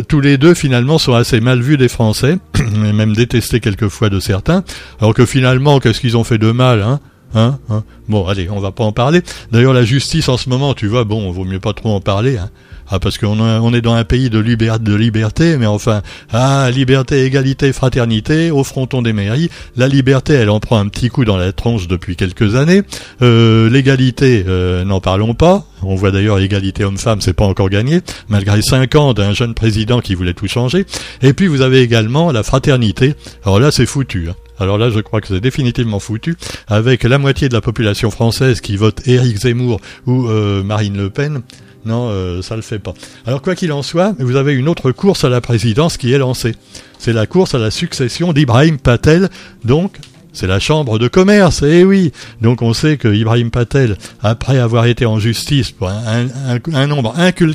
tous 0.09 0.21
les 0.21 0.39
deux, 0.39 0.55
finalement, 0.55 0.97
sont 0.99 1.13
assez 1.13 1.41
mal 1.41 1.61
vus 1.61 1.77
des 1.77 1.89
Français, 1.89 2.39
et 2.59 2.93
même 2.93 3.15
détestés 3.15 3.61
quelquefois 3.61 4.09
de 4.09 4.19
certains, 4.19 4.65
alors 5.01 5.13
que 5.13 5.27
finalement, 5.27 5.79
qu'est-ce 5.79 6.01
qu'ils 6.01 6.17
ont 6.17 6.25
fait 6.25 6.39
de 6.39 6.53
mal 6.53 6.83
hein 6.83 7.01
Hein, 7.35 7.59
hein 7.69 7.85
bon, 8.09 8.27
allez, 8.27 8.49
on 8.51 8.61
va 8.61 8.73
pas 8.73 8.85
en 8.85 8.93
parler. 8.93 9.23
D'ailleurs, 9.53 9.73
la 9.73 9.85
justice 9.85 10.29
en 10.29 10.37
ce 10.37 10.49
moment, 10.49 10.75
tu 10.75 10.87
vois, 10.87 11.05
bon, 11.05 11.31
vaut 11.31 11.45
mieux 11.45 11.61
pas 11.61 11.73
trop 11.73 11.95
en 11.95 12.01
parler. 12.01 12.39
Hein. 12.39 12.51
Ah, 12.93 12.99
parce 12.99 13.19
qu'on 13.19 13.39
on 13.39 13.73
est 13.73 13.83
dans 13.83 13.95
un 13.95 14.03
pays 14.03 14.31
de, 14.31 14.43
de 14.43 14.95
liberté, 14.97 15.57
mais 15.57 15.67
enfin, 15.67 16.03
ah, 16.33 16.69
liberté, 16.73 17.25
égalité, 17.25 17.73
fraternité, 17.73 18.51
au 18.51 18.65
fronton 18.65 19.01
des 19.01 19.13
mairies. 19.13 19.49
La 19.77 19.87
liberté, 19.87 20.33
elle 20.33 20.51
en 20.51 20.59
prend 20.59 20.77
un 20.79 20.89
petit 20.89 21.09
coup 21.09 21.25
dans 21.25 21.37
la 21.37 21.53
tronche 21.53 21.87
depuis 21.87 22.17
quelques 22.17 22.57
années. 22.57 22.83
Euh, 23.23 23.71
l'égalité, 23.71 24.45
euh, 24.49 24.85
n'en 24.85 25.01
parlons 25.01 25.35
pas. 25.35 25.67
On 25.83 25.95
voit 25.95 26.11
d'ailleurs 26.11 26.41
égalité 26.41 26.83
homme-femme, 26.83 27.21
c'est 27.21 27.33
pas 27.33 27.45
encore 27.47 27.71
gagné, 27.71 28.01
malgré 28.29 28.61
cinq 28.61 28.97
ans 28.97 29.15
d'un 29.15 29.35
jeune 29.35 29.55
président 29.55 30.01
qui 30.01 30.17
voulait 30.17 30.35
tout 30.35 30.49
changer. 30.49 30.85
Et 31.23 31.33
puis 31.33 31.47
vous 31.47 31.61
avez 31.61 31.83
également 31.83 32.33
la 32.33 32.43
fraternité. 32.43 33.15
Alors 33.45 33.61
là, 33.61 33.71
c'est 33.71 33.87
foutu. 33.87 34.29
Hein. 34.31 34.35
Alors 34.61 34.79
là, 34.79 34.91
je 34.91 35.01
crois 35.01 35.21
que 35.21 35.29
c'est 35.29 35.41
définitivement 35.41 35.99
foutu, 35.99 36.37
avec 36.69 37.03
la 37.05 37.19
moitié 37.19 37.49
de 37.49 37.55
la 37.55 37.61
population 37.61 38.11
française 38.11 38.61
qui 38.61 38.77
vote 38.77 39.07
Éric 39.07 39.39
Zemmour 39.39 39.81
ou 40.07 40.29
euh, 40.29 40.63
Marine 40.63 40.97
Le 40.97 41.11
Pen. 41.11 41.41
Non, 41.87 42.11
euh, 42.11 42.43
ça 42.43 42.57
le 42.57 42.63
fait 42.63 42.79
pas. 42.79 42.93
Alors 43.27 43.41
quoi 43.41 43.55
qu'il 43.55 43.73
en 43.73 43.83
soit, 43.83 44.15
vous 44.19 44.37
avez 44.37 44.53
une 44.53 44.69
autre 44.69 44.93
course 44.93 45.25
à 45.25 45.31
la 45.31 45.41
présidence 45.41 45.97
qui 45.97 46.13
est 46.13 46.19
lancée. 46.19 46.55
C'est 46.99 47.15
la 47.15 47.27
course 47.27 47.55
à 47.55 47.59
la 47.59 47.71
succession 47.71 48.35
d'Ibrahim 48.35 48.77
Patel, 48.77 49.31
donc 49.65 49.97
c'est 50.35 50.47
la 50.47 50.61
chambre 50.61 50.99
de 50.99 51.09
commerce, 51.09 51.63
eh 51.63 51.85
oui. 51.85 52.13
Donc 52.43 52.61
on 52.61 52.75
sait 52.75 52.99
que 52.99 53.09
Ibrahim 53.09 53.51
Patel, 53.51 53.97
après 54.23 54.59
avoir 54.59 54.85
été 54.85 55.07
en 55.07 55.19
justice 55.19 55.71
pour 55.71 55.89
un, 55.89 56.87
nombre 56.87 57.15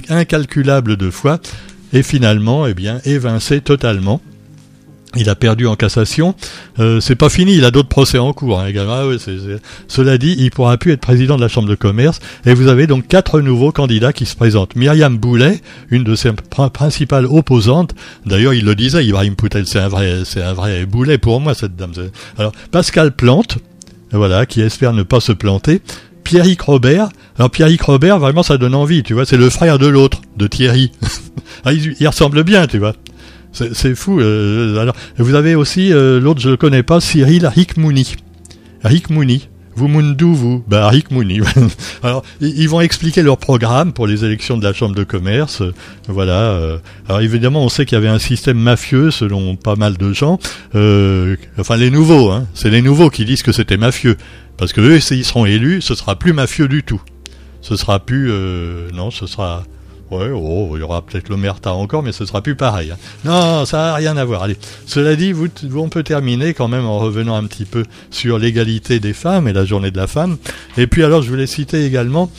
incalculable 0.10 0.98
de 0.98 1.12
fois, 1.12 1.40
est 1.94 2.04
finalement, 2.04 2.66
eh 2.66 2.74
bien, 2.74 3.00
évincé 3.06 3.62
totalement. 3.62 4.22
Il 5.16 5.30
a 5.30 5.36
perdu 5.36 5.68
en 5.68 5.76
cassation. 5.76 6.36
Euh, 6.80 7.00
c'est 7.00 7.16
pas 7.16 7.30
fini, 7.30 7.56
il 7.56 7.66
a 7.66 7.72
d'autres 7.72 7.90
procès 7.90 8.18
en 8.18 8.34
cours. 8.34 8.60
Hein, 8.60 8.72
ah 8.78 9.04
Cela 9.88 10.18
dit, 10.18 10.36
il 10.38 10.52
pourra 10.52 10.78
plus 10.78 10.92
être 10.92 11.02
président 11.02 11.38
de 11.38 11.42
la 11.42 11.48
Chambre 11.48 11.70
de 11.70 11.76
commerce. 11.76 12.20
Et 12.46 12.54
vous 12.54 12.68
avez 12.68 12.88
donc 12.88 13.08
quatre 13.08 13.42
nouveaux 13.42 13.72
candidats 13.72 14.14
qui 14.14 14.26
se 14.26 14.36
présentent. 14.36 14.76
Myriam 14.76 15.18
Boulet, 15.18 15.62
une 15.90 16.04
de 16.04 16.16
ses 16.16 16.32
principales 16.74 17.26
opposantes. 17.26 17.96
D'ailleurs, 18.26 18.54
il 18.54 18.66
le 18.66 18.76
disait, 18.76 19.06
Ibrahim 19.06 19.36
Poutel, 19.36 19.66
c'est 19.68 19.80
un 19.80 19.88
vrai, 19.88 20.24
c'est 20.26 20.44
un 20.44 20.54
vrai 20.54 20.86
boulet 20.86 21.18
pour 21.18 21.40
moi, 21.40 21.54
cette 21.54 21.76
dame. 21.76 21.92
Alors, 22.38 22.52
Pascal 22.72 23.14
Plante, 23.14 23.58
voilà, 24.12 24.46
qui 24.46 24.62
espère 24.62 24.94
ne 24.94 25.04
pas 25.04 25.20
se 25.20 25.32
planter. 25.32 25.82
Pierrick 26.24 26.62
Robert. 26.62 27.10
Alors 27.38 27.52
Pierrick 27.52 27.82
Robert, 27.84 28.20
vraiment, 28.20 28.44
ça 28.44 28.58
donne 28.58 28.76
envie, 28.76 29.04
tu 29.04 29.14
vois. 29.14 29.26
C'est 29.26 29.38
le 29.38 29.50
frère 29.50 29.78
de 29.78 29.88
l'autre, 29.88 30.22
de 30.36 30.48
Thierry. 30.48 30.92
ah, 31.66 31.72
il, 31.72 31.96
il, 32.00 32.08
ressemble 32.08 32.44
bien, 32.44 32.68
tu 32.68 32.80
vois. 32.80 32.96
C'est 33.74 33.96
fou. 33.96 34.20
Euh, 34.20 34.78
alors, 34.80 34.96
vous 35.18 35.36
avez 35.36 35.56
aussi 35.56 35.94
euh, 35.94 36.20
l'autre, 36.20 36.42
je 36.42 36.50
le 36.50 36.58
connais 36.58 36.84
pas, 36.84 37.00
Cyril 37.00 37.48
Rickmouni. 37.48 38.16
Rickmouni. 38.84 39.48
Vous 39.78 39.90
Mundou, 39.90 40.34
vous 40.34 40.64
Bah 40.70 40.88
Rick 40.88 41.12
Mooney. 41.12 41.42
alors 42.04 42.24
ils 42.40 42.70
vont 42.70 42.80
expliquer 42.80 43.22
leur 43.22 43.38
programme 43.38 43.92
pour 43.92 44.08
les 44.08 44.24
élections 44.24 44.58
de 44.58 44.64
la 44.64 44.72
Chambre 44.72 44.96
de 44.96 45.04
commerce. 45.04 45.62
voilà. 46.08 46.52
Euh. 46.52 46.78
Alors 47.10 47.20
évidemment, 47.20 47.62
on 47.62 47.68
sait 47.68 47.86
qu'il 47.86 47.98
y 47.98 48.00
avait 48.00 48.08
un 48.08 48.20
système 48.20 48.58
mafieux 48.58 49.12
selon 49.12 49.58
pas 49.58 49.76
mal 49.76 49.98
de 49.98 50.14
gens. 50.14 50.40
Euh, 50.76 51.36
enfin 51.60 51.76
les 51.76 51.92
nouveaux, 51.92 52.32
hein. 52.32 52.48
C'est 52.54 52.70
les 52.70 52.82
nouveaux 52.82 53.10
qui 53.10 53.26
disent 53.26 53.44
que 53.44 53.52
c'était 53.52 53.76
mafieux. 53.76 54.16
Parce 54.56 54.72
que 54.72 54.80
eux, 54.80 55.00
s'ils 55.02 55.26
seront 55.26 55.46
élus, 55.46 55.82
ce 55.82 55.94
sera 55.94 56.18
plus 56.18 56.32
mafieux 56.32 56.70
du 56.70 56.84
tout. 56.84 57.02
Ce 57.60 57.76
sera 57.76 58.00
plus... 58.00 58.30
Euh, 58.32 58.88
non, 58.94 59.12
ce 59.12 59.28
sera... 59.28 59.64
Ouais, 60.12 60.30
oh, 60.32 60.72
il 60.76 60.80
y 60.80 60.84
aura 60.84 61.02
peut-être 61.02 61.30
l'omerta 61.30 61.74
encore, 61.74 62.04
mais 62.04 62.12
ce 62.12 62.26
sera 62.26 62.42
plus 62.42 62.56
pareil. 62.56 62.92
Hein. 62.92 62.98
Non, 63.24 63.66
ça 63.66 63.78
n'a 63.78 63.96
rien 63.96 64.18
à 64.18 64.26
voir. 64.26 64.44
Allez. 64.44 64.58
Cela 64.86 65.16
dit, 65.16 65.32
vous, 65.32 65.50
on 65.76 65.90
peut 65.90 66.04
terminer 66.04 66.54
quand 66.54 66.68
même 66.68 66.86
en 66.86 67.00
revenant 67.00 67.36
un 67.36 67.46
petit 67.46 67.66
peu 67.66 67.84
sur 68.12 68.38
l'égalité 68.38 69.00
des 69.00 69.14
femmes 69.14 69.48
et 69.48 69.54
la 69.54 69.66
journée 69.66 69.90
de 69.90 69.98
la 69.98 70.08
femme. 70.08 70.38
Et 70.78 70.86
puis 70.86 71.04
alors, 71.04 71.24
je 71.24 71.30
voulais 71.30 71.48
citer 71.48 71.86
également 71.86 72.30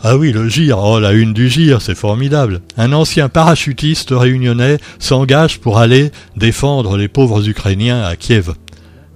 ah 0.00 0.16
oui, 0.16 0.30
le 0.30 0.48
GIR, 0.48 0.78
oh 0.78 1.00
la 1.00 1.10
une 1.10 1.32
du 1.34 1.48
GIR, 1.48 1.82
c'est 1.82 1.96
formidable. 1.96 2.60
Un 2.76 2.92
ancien 2.92 3.28
parachutiste 3.28 4.10
réunionnais 4.12 4.78
s'engage 5.00 5.58
pour 5.58 5.78
aller 5.78 6.12
défendre 6.36 6.96
les 6.96 7.08
pauvres 7.08 7.48
Ukrainiens 7.48 8.04
à 8.04 8.14
Kiev 8.14 8.52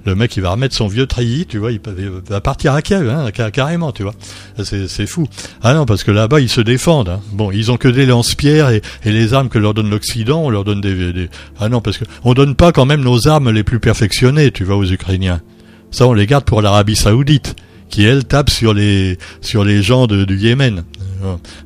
le 0.05 0.15
mec 0.15 0.37
il 0.37 0.43
va 0.43 0.51
remettre 0.51 0.75
son 0.75 0.87
vieux 0.87 1.07
treillis, 1.07 1.47
tu 1.47 1.59
vois, 1.59 1.73
il 1.73 1.81
va 2.29 2.41
partir 2.41 2.73
à 2.73 2.83
Kiev, 2.83 3.09
hein, 3.09 3.31
carrément, 3.51 3.93
tu 3.93 4.03
vois. 4.03 4.15
C'est 4.65 5.07
fou. 5.07 5.27
Ah 5.63 5.75
non, 5.75 5.87
parce 5.87 6.05
que 6.05 6.11
là-bas 6.11 6.41
ils 6.41 6.49
se 6.49 6.61
défendent. 6.61 7.09
Hein. 7.09 7.21
Bon, 7.33 7.51
ils 7.51 7.71
ont 7.71 7.77
que 7.77 7.89
des 7.89 8.07
lance-pierres 8.07 8.71
et, 8.71 8.83
les 9.05 9.35
armes 9.35 9.49
que 9.49 9.59
leur 9.59 9.75
donne 9.75 9.91
l'Occident, 9.91 10.43
on 10.43 10.51
leur 10.51 10.65
donne 10.65 10.81
des, 10.81 11.29
Ah 11.61 11.69
non, 11.69 11.81
parce 11.81 11.99
que 11.99 12.05
on 12.25 12.35
donne 12.35 12.55
pas 12.55 12.73
quand 12.73 12.87
même 12.87 13.03
nos 13.03 13.29
armes 13.29 13.51
les 13.51 13.63
plus 13.63 13.81
perfectionnées, 13.81 14.51
tu 14.51 14.65
vois, 14.65 14.77
aux 14.77 14.91
Ukrainiens. 14.91 15.41
Ça, 15.91 16.07
on 16.07 16.15
les 16.15 16.27
garde 16.27 16.45
pour 16.45 16.63
l'Arabie 16.63 16.97
Saoudite, 16.97 17.55
qui 17.93 18.05
elle 18.05 18.25
tape 18.25 18.51
sur 18.51 18.75
les 18.75 19.19
sur 19.41 19.63
les 19.63 19.83
gens 19.83 20.09
de, 20.09 20.25
du 20.25 20.37
Yémen. 20.37 20.83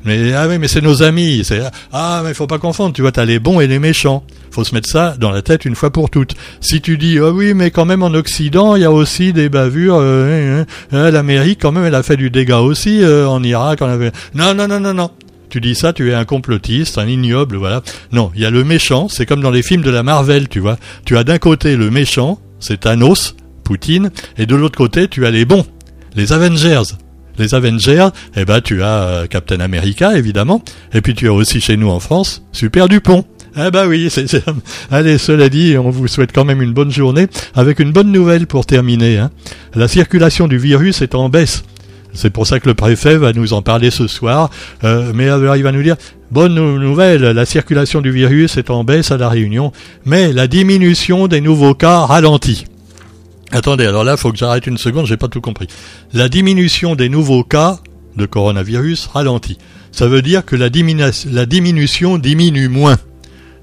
Mais 0.04 0.34
ah 0.34 0.46
oui, 0.48 0.58
mais 0.58 0.68
c'est 0.68 0.82
nos 0.82 1.02
amis. 1.02 1.42
C'est 1.44 1.62
ah 1.92 2.20
mais 2.24 2.34
faut 2.34 2.46
pas 2.46 2.58
confondre. 2.58 2.92
Tu 2.92 3.00
vois, 3.00 3.12
t'as 3.12 3.24
les 3.24 3.38
bons 3.38 3.60
et 3.60 3.66
les 3.66 3.78
méchants. 3.78 4.22
Faut 4.50 4.64
se 4.64 4.74
mettre 4.74 4.88
ça 4.88 5.16
dans 5.18 5.30
la 5.30 5.40
tête 5.40 5.64
une 5.64 5.74
fois 5.74 5.90
pour 5.90 6.10
toutes. 6.10 6.34
Si 6.60 6.82
tu 6.82 6.98
dis 6.98 7.18
ah 7.18 7.30
oui, 7.30 7.54
mais 7.54 7.70
quand 7.70 7.86
même 7.86 8.02
en 8.02 8.12
Occident, 8.12 8.76
il 8.76 8.82
y 8.82 8.84
a 8.84 8.92
aussi 8.92 9.32
des 9.32 9.48
bavures. 9.48 9.96
Euh, 9.98 10.60
hein, 10.60 10.66
hein, 10.92 10.98
hein, 10.98 11.10
L'Amérique 11.10 11.60
quand 11.62 11.72
même, 11.72 11.84
elle 11.84 11.94
a 11.94 12.02
fait 12.02 12.18
du 12.18 12.28
dégât 12.28 12.60
aussi 12.60 13.02
euh, 13.02 13.26
en 13.26 13.42
Irak. 13.42 13.80
Avait... 13.80 14.12
Non 14.34 14.52
non 14.52 14.68
non 14.68 14.80
non 14.80 14.92
non. 14.92 15.10
Tu 15.48 15.60
dis 15.60 15.76
ça, 15.76 15.92
tu 15.92 16.10
es 16.10 16.14
un 16.14 16.24
complotiste, 16.24 16.98
un 16.98 17.06
ignoble, 17.06 17.56
voilà. 17.56 17.82
Non, 18.10 18.32
il 18.34 18.42
y 18.42 18.44
a 18.44 18.50
le 18.50 18.64
méchant. 18.64 19.08
C'est 19.08 19.26
comme 19.26 19.40
dans 19.40 19.52
les 19.52 19.62
films 19.62 19.82
de 19.82 19.90
la 19.90 20.02
Marvel, 20.02 20.48
tu 20.48 20.58
vois. 20.58 20.76
Tu 21.04 21.16
as 21.16 21.22
d'un 21.22 21.38
côté 21.38 21.76
le 21.76 21.88
méchant, 21.88 22.40
c'est 22.58 22.80
Thanos, 22.80 23.36
Poutine, 23.62 24.10
et 24.38 24.46
de 24.46 24.56
l'autre 24.56 24.76
côté, 24.76 25.06
tu 25.06 25.24
as 25.24 25.30
les 25.30 25.44
bons, 25.44 25.64
les 26.16 26.32
Avengers 26.32 26.82
les 27.38 27.54
Avengers, 27.54 28.08
eh 28.34 28.44
ben 28.44 28.60
tu 28.60 28.82
as 28.82 29.02
euh, 29.02 29.26
Captain 29.26 29.60
America 29.60 30.16
évidemment, 30.16 30.62
et 30.94 31.00
puis 31.00 31.14
tu 31.14 31.28
as 31.28 31.32
aussi 31.32 31.60
chez 31.60 31.76
nous 31.76 31.90
en 31.90 32.00
France 32.00 32.42
Super 32.52 32.88
Dupont. 32.88 33.24
Ah 33.54 33.70
bah 33.70 33.86
oui, 33.86 34.08
c'est, 34.10 34.26
allez, 34.90 35.18
cela 35.18 35.48
dit, 35.48 35.76
on 35.78 35.90
vous 35.90 36.08
souhaite 36.08 36.32
quand 36.32 36.44
même 36.44 36.60
une 36.60 36.72
bonne 36.72 36.90
journée, 36.90 37.26
avec 37.54 37.78
une 37.78 37.90
bonne 37.90 38.12
nouvelle 38.12 38.46
pour 38.46 38.66
terminer. 38.66 39.18
Hein. 39.18 39.30
La 39.74 39.88
circulation 39.88 40.46
du 40.46 40.58
virus 40.58 41.00
est 41.00 41.14
en 41.14 41.28
baisse. 41.28 41.64
C'est 42.12 42.30
pour 42.30 42.46
ça 42.46 42.60
que 42.60 42.68
le 42.68 42.74
préfet 42.74 43.16
va 43.16 43.32
nous 43.32 43.52
en 43.52 43.60
parler 43.60 43.90
ce 43.90 44.06
soir. 44.06 44.50
Euh, 44.84 45.12
mais 45.14 45.28
alors 45.28 45.56
il 45.56 45.62
va 45.62 45.72
nous 45.72 45.82
dire, 45.82 45.96
bonne 46.30 46.54
nouvelle, 46.54 47.22
la 47.22 47.44
circulation 47.46 48.00
du 48.00 48.10
virus 48.10 48.56
est 48.56 48.70
en 48.70 48.84
baisse 48.84 49.10
à 49.10 49.18
la 49.18 49.28
Réunion, 49.28 49.72
mais 50.04 50.32
la 50.32 50.46
diminution 50.46 51.26
des 51.26 51.40
nouveaux 51.40 51.74
cas 51.74 52.00
ralentit. 52.00 52.64
Attendez, 53.52 53.86
alors 53.86 54.04
là, 54.04 54.12
il 54.12 54.18
faut 54.18 54.32
que 54.32 54.38
j'arrête 54.38 54.66
une 54.66 54.78
seconde, 54.78 55.06
j'ai 55.06 55.16
pas 55.16 55.28
tout 55.28 55.40
compris. 55.40 55.68
La 56.12 56.28
diminution 56.28 56.96
des 56.96 57.08
nouveaux 57.08 57.44
cas 57.44 57.78
de 58.16 58.26
coronavirus 58.26 59.06
ralentit. 59.06 59.58
Ça 59.92 60.08
veut 60.08 60.22
dire 60.22 60.44
que 60.44 60.56
la, 60.56 60.68
diminution 61.46 62.18
diminue 62.18 62.68
moins. 62.68 62.98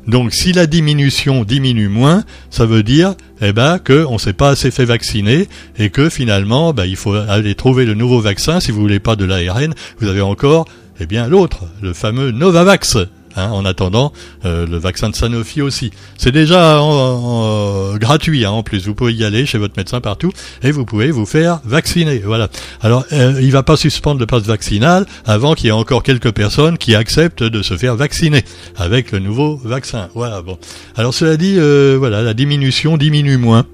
Donc 0.07 0.33
si 0.33 0.51
la 0.51 0.67
diminution 0.67 1.43
diminue 1.43 1.89
moins, 1.89 2.23
ça 2.49 2.65
veut 2.65 2.83
dire 2.83 3.15
eh 3.41 3.53
ben 3.53 3.79
que 3.79 4.05
on 4.05 4.17
s'est 4.17 4.33
pas 4.33 4.49
assez 4.49 4.69
fait 4.69 4.83
vacciner 4.83 5.47
et 5.77 5.89
que 5.89 6.09
finalement 6.09 6.73
ben, 6.73 6.85
il 6.85 6.97
faut 6.97 7.13
aller 7.13 7.55
trouver 7.55 7.85
le 7.85 7.93
nouveau 7.93 8.19
vaccin 8.19 8.59
si 8.59 8.71
vous 8.71 8.81
voulez 8.81 8.99
pas 8.99 9.15
de 9.15 9.23
l'ARN, 9.23 9.73
vous 9.99 10.07
avez 10.07 10.21
encore 10.21 10.65
eh 10.99 11.05
bien 11.05 11.27
l'autre, 11.27 11.65
le 11.81 11.93
fameux 11.93 12.31
Novavax. 12.31 12.97
Hein, 13.35 13.49
en 13.49 13.65
attendant 13.65 14.13
euh, 14.45 14.67
le 14.67 14.77
vaccin 14.77 15.09
de 15.09 15.15
Sanofi 15.15 15.63
aussi. 15.63 15.89
C'est 16.17 16.31
déjà 16.31 16.79
en, 16.81 17.97
gratuit 17.97 18.45
hein, 18.45 18.51
en 18.51 18.61
plus. 18.61 18.85
Vous 18.85 18.93
pouvez 18.93 19.13
y 19.13 19.23
aller 19.23 19.47
chez 19.47 19.57
votre 19.57 19.73
médecin 19.75 20.01
partout 20.01 20.31
et 20.61 20.71
vous 20.71 20.85
pouvez 20.85 21.09
vous 21.09 21.25
faire 21.25 21.59
vacciner. 21.65 22.19
Voilà. 22.19 22.49
Alors 22.81 23.05
euh, 23.11 23.39
il 23.41 23.51
va 23.51 23.63
pas 23.63 23.75
suspendre 23.75 24.19
le 24.19 24.27
passe 24.27 24.43
vaccinal 24.43 25.07
avant 25.25 25.55
qu'il 25.55 25.65
y 25.65 25.69
ait 25.69 25.71
encore 25.71 26.03
quelques 26.03 26.31
personnes 26.31 26.77
qui 26.77 26.93
acceptent 26.93 27.43
de 27.43 27.61
se 27.63 27.75
faire 27.75 27.95
vacciner 27.95 28.43
avec 28.75 29.11
le 29.11 29.17
nouveau 29.17 29.59
vaccin. 29.63 30.09
Voilà. 30.13 30.43
Bon. 30.43 30.59
Alors 30.95 31.13
cela 31.13 31.35
dit, 31.35 31.55
euh, 31.57 31.95
voilà, 31.97 32.21
la 32.21 32.35
diminution 32.35 32.97
diminue 32.97 33.37
moins. 33.37 33.65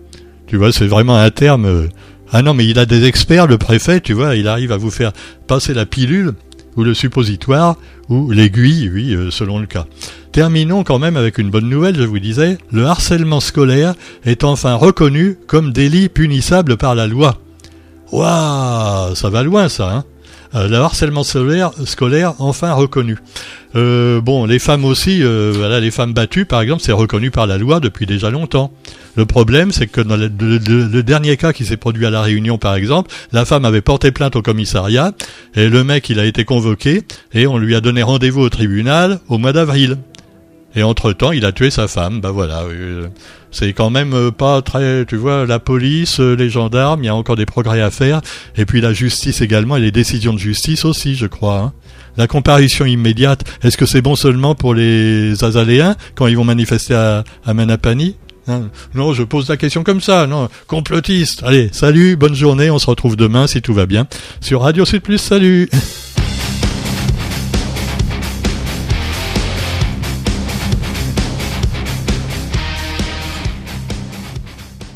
Tu 0.48 0.58
vois, 0.58 0.72
c'est 0.72 0.88
vraiment 0.88 1.16
un 1.16 1.32
terme. 1.32 1.66
Euh, 1.66 1.88
ah 2.32 2.42
non, 2.42 2.54
mais 2.54 2.66
il 2.66 2.80
a 2.80 2.86
des 2.86 3.06
experts, 3.06 3.48
le 3.48 3.58
préfet, 3.58 4.02
tu 4.02 4.14
vois, 4.14 4.36
il 4.36 4.48
arrive 4.48 4.72
à 4.72 4.78
vous 4.78 4.92
faire 4.92 5.12
passer 5.48 5.74
la 5.74 5.86
pilule 5.86 6.34
ou 6.80 6.84
le 6.86 6.94
suppositoire, 6.94 7.76
ou 8.08 8.32
l'aiguille, 8.32 8.90
oui, 8.90 9.14
euh, 9.14 9.32
selon 9.32 9.60
le 9.60 9.66
cas. 9.66 9.86
Terminons 10.32 10.86
quand 10.86 10.98
même 10.98 11.18
avec 11.18 11.38
une 11.38 11.50
bonne 11.50 11.68
nouvelle, 11.68 11.98
je 11.98 12.04
vous 12.04 12.20
disais, 12.20 12.58
le 12.72 12.86
harcèlement 12.86 13.42
scolaire 13.42 13.96
est 14.24 14.46
enfin 14.46 14.76
reconnu 14.76 15.38
comme 15.46 15.74
délit 15.74 16.08
punissable 16.08 16.78
par 16.78 16.96
la 16.96 17.06
loi. 17.06 17.38
Waouh, 18.14 19.14
ça 19.14 19.30
va 19.30 19.44
loin 19.44 19.68
ça, 19.68 19.92
hein 19.94 20.04
le 20.54 20.76
harcèlement 20.76 21.24
scolaire, 21.24 22.34
enfin 22.40 22.74
reconnu. 22.74 23.18
Euh, 23.76 24.20
bon, 24.20 24.46
les 24.46 24.58
femmes 24.58 24.84
aussi, 24.84 25.22
euh, 25.22 25.54
voilà, 25.56 25.80
les 25.80 25.92
femmes 25.92 26.14
battues, 26.14 26.46
par 26.46 26.62
exemple, 26.62 26.82
c'est 26.84 26.92
reconnu 26.92 27.30
par 27.30 27.46
la 27.46 27.58
loi 27.58 27.80
depuis 27.80 28.06
déjà 28.06 28.32
longtemps. 28.32 28.72
Le 29.16 29.26
problème, 29.26 29.72
c'est 29.72 29.88
que 29.88 30.02
dans 30.02 30.18
le, 30.18 30.30
dernier 31.04 31.38
cas 31.38 31.54
qui 31.54 31.66
s'est 31.66 31.78
produit 31.78 32.06
à 32.06 32.10
la 32.10 32.22
Réunion, 32.22 32.58
par 32.58 32.76
exemple, 32.76 33.12
la 33.32 33.46
femme 33.46 33.66
avait 33.66 33.82
porté 33.82 34.12
plainte 34.12 34.36
au 34.36 34.42
commissariat 34.42 35.12
et 35.56 35.70
le 35.70 35.84
mec, 35.84 36.10
il 36.10 36.20
a 36.20 36.26
été 36.26 36.46
convoqué 36.46 37.04
et 37.34 37.46
on 37.46 37.58
lui 37.58 37.76
a 37.76 37.82
donné 37.82 38.02
rendez-vous 38.02 38.42
au 38.42 38.50
tribunal 38.50 39.20
au 39.28 39.38
mois 39.38 39.54
d'avril. 39.54 39.98
Et 40.76 40.84
entre-temps, 40.84 41.32
il 41.32 41.46
a 41.46 41.52
tué 41.52 41.72
sa 41.72 41.88
femme. 41.88 42.22
Bah 42.22 42.32
voilà, 42.32 42.64
c'est 43.52 43.74
quand 43.74 43.90
même 43.90 44.14
euh, 44.14 44.32
pas 44.32 44.62
très... 44.62 45.06
Tu 45.06 45.16
vois, 45.16 45.46
la 45.46 45.60
police, 45.60 46.20
euh, 46.20 46.36
les 46.36 46.50
gendarmes, 46.50 47.04
il 47.04 47.08
y 47.08 47.10
a 47.10 47.16
encore 47.16 47.36
des 47.36 47.48
progrès 47.48 47.82
à 47.82 47.90
faire. 47.90 48.22
Et 48.56 48.66
puis 48.66 48.82
la 48.82 48.94
justice 48.94 49.42
également, 49.42 49.78
et 49.78 49.82
les 49.82 49.92
décisions 49.92 50.34
de 50.34 50.40
justice 50.40 50.86
aussi, 50.86 51.16
je 51.16 51.26
crois. 51.26 51.58
Hein. 51.58 51.74
La 52.18 52.28
comparution 52.28 52.86
immédiate, 52.86 53.44
est-ce 53.64 53.78
que 53.78 53.86
c'est 53.86 54.02
bon 54.02 54.16
seulement 54.16 54.54
pour 54.54 54.74
les 54.74 55.44
Azaléens 55.44 55.96
quand 56.16 56.28
ils 56.28 56.38
vont 56.38 56.44
manifester 56.44 56.94
à, 56.94 57.24
à 57.46 57.54
Manapani 57.54 58.16
hein? 58.48 58.70
non, 58.94 59.14
je 59.14 59.24
pose 59.24 59.48
la 59.48 59.58
question 59.58 59.84
comme 59.84 60.02
ça, 60.02 60.28
non, 60.28 60.50
complotiste. 60.68 61.44
Allez, 61.44 61.70
salut, 61.72 62.16
bonne 62.16 62.36
journée, 62.36 62.70
on 62.70 62.80
se 62.80 62.88
retrouve 62.88 63.16
demain 63.16 63.48
si 63.48 63.62
tout 63.62 63.74
va 63.74 63.86
bien 63.86 64.06
sur 64.42 64.62
Radio 64.62 64.86
Sud 64.86 65.02
Plus, 65.02 65.18
salut 65.18 65.70